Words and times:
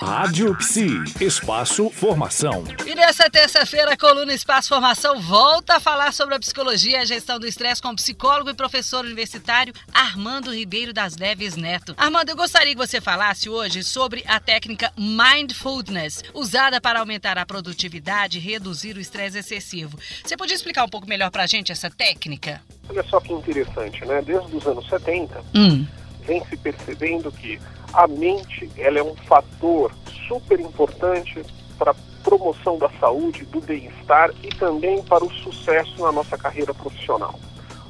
Rádio 0.00 0.56
Psi, 0.56 0.88
Espaço 1.20 1.90
Formação. 1.90 2.64
E 2.86 2.94
nessa 2.94 3.28
terça-feira, 3.28 3.92
a 3.92 3.96
coluna 3.98 4.32
Espaço 4.32 4.70
Formação 4.70 5.20
volta 5.20 5.76
a 5.76 5.80
falar 5.80 6.14
sobre 6.14 6.34
a 6.34 6.38
psicologia 6.38 6.92
e 6.92 6.96
a 6.96 7.04
gestão 7.04 7.38
do 7.38 7.46
estresse 7.46 7.82
com 7.82 7.90
o 7.90 7.96
psicólogo 7.96 8.48
e 8.48 8.54
professor 8.54 9.04
universitário 9.04 9.74
Armando 9.92 10.54
Ribeiro 10.54 10.94
das 10.94 11.16
Neves 11.16 11.54
Neto. 11.54 11.94
Armando, 11.98 12.30
eu 12.30 12.36
gostaria 12.36 12.72
que 12.72 12.78
você 12.78 12.98
falasse 12.98 13.50
hoje 13.50 13.84
sobre 13.84 14.24
a 14.26 14.40
técnica 14.40 14.90
Mindfulness, 14.96 16.24
usada 16.32 16.80
para 16.80 17.00
aumentar 17.00 17.36
a 17.36 17.44
produtividade 17.44 18.38
e 18.38 18.40
reduzir 18.40 18.96
o 18.96 19.00
estresse 19.00 19.38
excessivo. 19.38 19.98
Você 20.24 20.34
podia 20.34 20.56
explicar 20.56 20.82
um 20.84 20.88
pouco 20.88 21.06
melhor 21.06 21.30
para 21.30 21.42
a 21.42 21.46
gente 21.46 21.70
essa 21.70 21.90
técnica? 21.90 22.62
Olha 22.88 23.04
só 23.04 23.20
que 23.20 23.34
interessante, 23.34 24.02
né? 24.06 24.22
Desde 24.22 24.56
os 24.56 24.66
anos 24.66 24.88
70, 24.88 25.44
hum. 25.54 25.86
Vem 26.30 26.44
se 26.44 26.56
percebendo 26.56 27.32
que 27.32 27.60
a 27.92 28.06
mente 28.06 28.70
ela 28.78 29.00
é 29.00 29.02
um 29.02 29.16
fator 29.16 29.90
super 30.28 30.60
importante 30.60 31.44
para 31.76 31.90
a 31.90 31.94
promoção 32.22 32.78
da 32.78 32.88
saúde, 33.00 33.44
do 33.46 33.60
bem-estar 33.60 34.30
e 34.40 34.48
também 34.50 35.02
para 35.02 35.24
o 35.24 35.32
sucesso 35.32 36.00
na 36.00 36.12
nossa 36.12 36.38
carreira 36.38 36.72
profissional. 36.72 37.34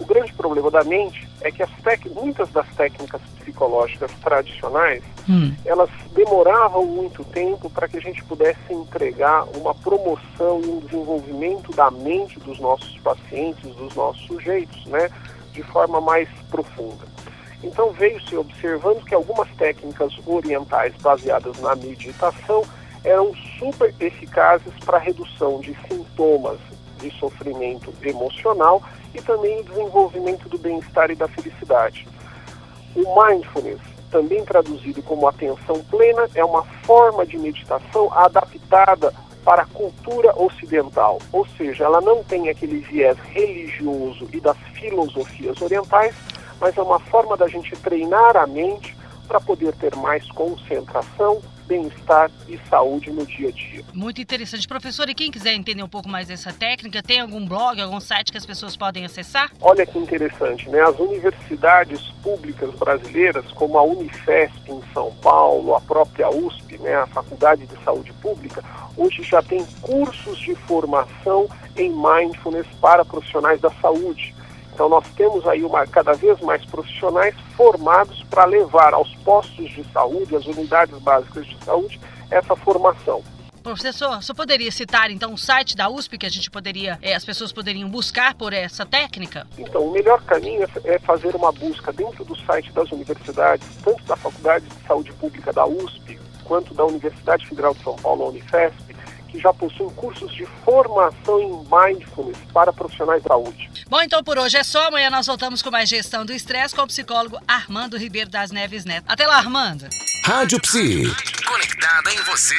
O 0.00 0.06
grande 0.06 0.32
problema 0.32 0.70
da 0.70 0.82
mente 0.82 1.28
é 1.42 1.50
que 1.50 2.08
muitas 2.08 2.48
das 2.50 2.66
técnicas 2.74 3.20
psicológicas 3.38 4.10
tradicionais 4.22 5.02
hum. 5.28 5.54
elas 5.66 5.90
demoravam 6.14 6.86
muito 6.86 7.22
tempo 7.24 7.68
para 7.68 7.86
que 7.86 7.98
a 7.98 8.00
gente 8.00 8.24
pudesse 8.24 8.72
entregar 8.72 9.44
uma 9.54 9.74
promoção 9.74 10.62
e 10.62 10.66
um 10.68 10.80
desenvolvimento 10.80 11.70
da 11.72 11.90
mente 11.90 12.40
dos 12.40 12.58
nossos 12.58 12.96
pacientes, 13.00 13.62
dos 13.76 13.94
nossos 13.94 14.24
sujeitos, 14.26 14.86
né, 14.86 15.10
de 15.52 15.62
forma 15.64 16.00
mais 16.00 16.28
profunda. 16.50 17.11
Então 17.62 17.90
veio-se 17.92 18.36
observando 18.36 19.04
que 19.04 19.14
algumas 19.14 19.48
técnicas 19.56 20.12
orientais 20.26 20.94
baseadas 20.96 21.58
na 21.60 21.74
meditação 21.76 22.62
eram 23.04 23.32
super 23.58 23.94
eficazes 24.00 24.72
para 24.84 24.98
redução 24.98 25.60
de 25.60 25.76
sintomas 25.88 26.58
de 26.98 27.10
sofrimento 27.18 27.92
emocional 28.02 28.82
e 29.14 29.20
também 29.20 29.60
o 29.60 29.64
desenvolvimento 29.64 30.48
do 30.48 30.58
bem-estar 30.58 31.10
e 31.10 31.16
da 31.16 31.28
felicidade. 31.28 32.06
O 32.94 33.22
mindfulness, 33.22 33.80
também 34.10 34.44
traduzido 34.44 35.02
como 35.02 35.26
atenção 35.26 35.82
plena, 35.90 36.28
é 36.34 36.44
uma 36.44 36.62
forma 36.84 37.26
de 37.26 37.38
meditação 37.38 38.12
adaptada 38.12 39.12
para 39.44 39.62
a 39.62 39.66
cultura 39.66 40.32
ocidental, 40.40 41.18
ou 41.32 41.44
seja, 41.56 41.84
ela 41.84 42.00
não 42.00 42.22
tem 42.22 42.48
aquele 42.48 42.78
viés 42.78 43.18
religioso 43.18 44.28
e 44.32 44.40
das 44.40 44.56
filosofias 44.74 45.60
orientais, 45.60 46.14
mas 46.60 46.76
é 46.76 46.82
uma 46.82 46.98
forma 46.98 47.36
da 47.36 47.48
gente 47.48 47.74
treinar 47.76 48.36
a 48.36 48.46
mente 48.46 48.96
para 49.26 49.40
poder 49.40 49.72
ter 49.76 49.94
mais 49.96 50.28
concentração, 50.32 51.40
bem-estar 51.66 52.30
e 52.48 52.58
saúde 52.68 53.10
no 53.10 53.24
dia 53.24 53.48
a 53.48 53.52
dia. 53.52 53.82
Muito 53.94 54.20
interessante. 54.20 54.68
Professor, 54.68 55.08
e 55.08 55.14
quem 55.14 55.30
quiser 55.30 55.54
entender 55.54 55.82
um 55.82 55.88
pouco 55.88 56.08
mais 56.08 56.28
dessa 56.28 56.52
técnica, 56.52 57.02
tem 57.02 57.20
algum 57.20 57.46
blog, 57.46 57.80
algum 57.80 57.98
site 57.98 58.30
que 58.30 58.36
as 58.36 58.44
pessoas 58.44 58.76
podem 58.76 59.04
acessar? 59.04 59.50
Olha 59.60 59.86
que 59.86 59.98
interessante, 59.98 60.68
né? 60.68 60.82
As 60.82 60.98
universidades 60.98 62.00
públicas 62.22 62.70
brasileiras, 62.74 63.50
como 63.52 63.78
a 63.78 63.82
Unifesp 63.82 64.70
em 64.70 64.82
São 64.92 65.10
Paulo, 65.22 65.74
a 65.74 65.80
própria 65.80 66.28
USP, 66.28 66.76
né, 66.78 66.94
a 66.94 67.06
Faculdade 67.06 67.66
de 67.66 67.84
Saúde 67.84 68.12
Pública, 68.14 68.62
hoje 68.96 69.22
já 69.22 69.42
tem 69.42 69.64
cursos 69.80 70.38
de 70.38 70.54
formação 70.54 71.48
em 71.76 71.90
mindfulness 71.90 72.66
para 72.80 73.04
profissionais 73.04 73.60
da 73.60 73.70
saúde. 73.80 74.34
Então 74.72 74.88
nós 74.88 75.06
temos 75.14 75.46
aí 75.46 75.62
uma, 75.62 75.86
cada 75.86 76.12
vez 76.12 76.40
mais 76.40 76.64
profissionais 76.64 77.34
formados 77.56 78.22
para 78.30 78.44
levar 78.44 78.94
aos 78.94 79.14
postos 79.16 79.70
de 79.70 79.84
saúde, 79.92 80.34
às 80.34 80.46
unidades 80.46 80.98
básicas 81.00 81.46
de 81.46 81.64
saúde, 81.64 82.00
essa 82.30 82.56
formação. 82.56 83.22
Professor, 83.62 84.20
você 84.20 84.34
poderia 84.34 84.72
citar 84.72 85.08
então 85.10 85.32
o 85.32 85.38
site 85.38 85.76
da 85.76 85.88
USP 85.88 86.18
que 86.18 86.26
a 86.26 86.30
gente 86.30 86.50
poderia, 86.50 86.98
é, 87.00 87.14
as 87.14 87.24
pessoas 87.24 87.52
poderiam 87.52 87.88
buscar 87.88 88.34
por 88.34 88.52
essa 88.52 88.84
técnica? 88.84 89.46
Então, 89.56 89.86
o 89.86 89.92
melhor 89.92 90.20
caminho 90.24 90.64
é, 90.64 90.94
é 90.94 90.98
fazer 90.98 91.36
uma 91.36 91.52
busca 91.52 91.92
dentro 91.92 92.24
do 92.24 92.36
site 92.44 92.72
das 92.72 92.90
universidades, 92.90 93.68
tanto 93.84 94.02
da 94.04 94.16
Faculdade 94.16 94.66
de 94.66 94.86
Saúde 94.86 95.12
Pública 95.12 95.52
da 95.52 95.64
USP, 95.64 96.18
quanto 96.42 96.74
da 96.74 96.84
Universidade 96.84 97.46
Federal 97.46 97.72
de 97.72 97.84
São 97.84 97.94
Paulo, 97.94 98.24
a 98.24 98.28
Unifesp, 98.30 98.91
que 99.32 99.40
já 99.40 99.52
possuem 99.52 99.90
cursos 99.90 100.32
de 100.34 100.46
formação 100.64 101.40
em 101.40 101.64
mindfulness 101.64 102.36
para 102.52 102.72
profissionais 102.72 103.22
da 103.22 103.30
saúde. 103.30 103.70
Bom, 103.88 104.00
então 104.02 104.22
por 104.22 104.38
hoje 104.38 104.58
é 104.58 104.62
só. 104.62 104.88
Amanhã 104.88 105.10
nós 105.10 105.26
voltamos 105.26 105.62
com 105.62 105.70
mais 105.70 105.88
gestão 105.88 106.24
do 106.24 106.32
estresse 106.32 106.74
com 106.74 106.82
o 106.82 106.86
psicólogo 106.86 107.38
Armando 107.48 107.96
Ribeiro 107.96 108.28
das 108.28 108.50
Neves 108.50 108.84
Neto. 108.84 109.04
Até 109.08 109.26
lá, 109.26 109.38
Armando. 109.38 109.88
Rádio 110.24 110.60
Psi. 110.60 111.04
Conectada 111.46 112.12
em 112.12 112.22
você. 112.24 112.54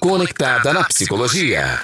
Conectada 0.00 0.72
na 0.74 0.84
psicologia. 0.84 1.80